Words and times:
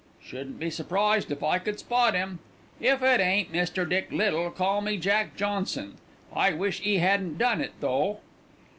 Shouldn't 0.19 0.57
be 0.57 0.71
surprised 0.71 1.29
if 1.31 1.43
I 1.43 1.59
could 1.59 1.77
spot 1.77 2.15
'im. 2.15 2.39
If 2.79 3.03
it 3.03 3.19
ain't 3.19 3.51
Mr. 3.53 3.87
Dick 3.87 4.11
Little 4.11 4.49
call 4.49 4.81
me 4.81 4.97
Jack 4.97 5.35
Johnson. 5.35 5.97
I 6.33 6.53
wish 6.53 6.81
'e 6.83 6.99
'adn't 6.99 7.37
done 7.37 7.61
it, 7.61 7.73
though." 7.81 8.19